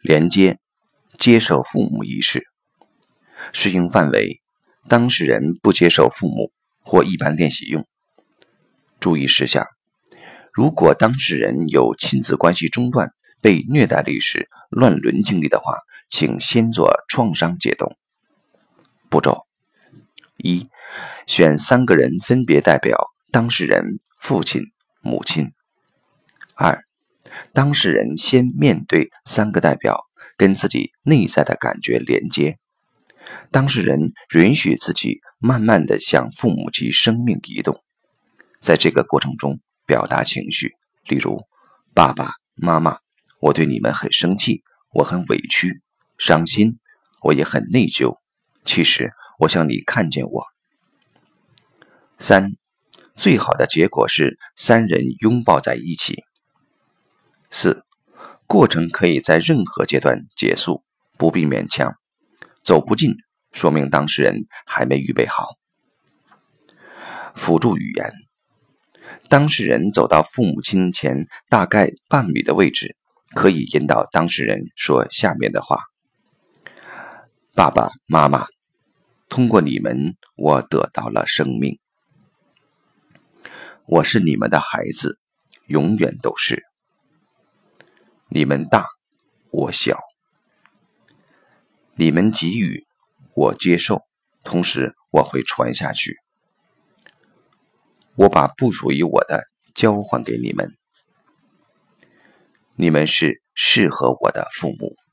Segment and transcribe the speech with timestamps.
[0.00, 0.58] 连接
[1.18, 2.46] 接受父母仪式。
[3.52, 4.40] 适用范围：
[4.88, 7.86] 当事人不接受父母或一般练习用。
[9.00, 9.66] 注意事项：
[10.52, 15.74] 如果当事人有亲子关系中断、被虐待历史、乱伦经历的话，
[16.08, 17.96] 请先做创伤解冻。
[19.08, 19.46] 步骤：
[20.36, 20.68] 一、
[21.26, 22.98] 选三个人分别代表
[23.30, 24.64] 当事人父亲、
[25.00, 25.52] 母亲。
[26.54, 26.84] 二、
[27.52, 30.04] 当事人先面对三个代表，
[30.36, 32.58] 跟自己内在的感觉连接。
[33.50, 37.76] 当事人允许自己慢慢的向父母及生命移动，
[38.60, 40.74] 在这个过程中表达情绪，
[41.06, 41.42] 例如：
[41.94, 42.98] 爸爸妈妈，
[43.40, 45.82] 我对你们很生气，我很委屈、
[46.16, 46.78] 伤心，
[47.22, 48.16] 我也很内疚。
[48.64, 50.44] 其实我想你看见我。
[52.18, 52.52] 三，
[53.14, 56.24] 最好的结果是三人拥抱在一起。
[57.60, 57.82] 四，
[58.46, 60.84] 过程可以在任何阶段结束，
[61.16, 61.92] 不必勉强。
[62.62, 63.16] 走不进，
[63.50, 65.56] 说明当事人还没预备好。
[67.34, 68.12] 辅助语言：
[69.28, 72.94] 当事人走到父母亲前大概半米的位置，
[73.34, 75.80] 可以引导当事人说下面的话
[77.56, 78.46] ：“爸爸妈妈，
[79.28, 81.76] 通过你们，我得到了生命。
[83.86, 85.18] 我是你们的孩子，
[85.66, 86.67] 永远都是。
[88.28, 88.86] 你们大，
[89.50, 89.98] 我小。”
[92.00, 92.86] 你们给予，
[93.34, 94.02] 我接受，
[94.44, 96.16] 同时我会传下去。
[98.14, 100.70] 我把不属于我的交还给你们。
[102.76, 105.07] 你们是适合我的父母。